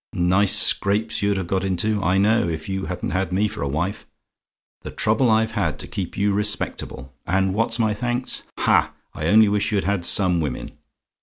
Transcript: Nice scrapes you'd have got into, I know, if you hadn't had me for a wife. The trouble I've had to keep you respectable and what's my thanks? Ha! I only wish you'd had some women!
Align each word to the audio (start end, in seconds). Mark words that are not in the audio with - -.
Nice 0.13 0.57
scrapes 0.57 1.21
you'd 1.21 1.37
have 1.37 1.45
got 1.45 1.63
into, 1.63 2.01
I 2.01 2.17
know, 2.17 2.49
if 2.49 2.67
you 2.67 2.85
hadn't 2.87 3.11
had 3.11 3.31
me 3.31 3.47
for 3.47 3.61
a 3.61 3.67
wife. 3.67 4.07
The 4.81 4.89
trouble 4.89 5.29
I've 5.29 5.51
had 5.51 5.77
to 5.77 5.87
keep 5.87 6.17
you 6.17 6.33
respectable 6.33 7.13
and 7.27 7.53
what's 7.53 7.77
my 7.77 7.93
thanks? 7.93 8.41
Ha! 8.61 8.93
I 9.13 9.27
only 9.27 9.47
wish 9.47 9.71
you'd 9.71 9.83
had 9.83 10.03
some 10.03 10.39
women! 10.41 10.71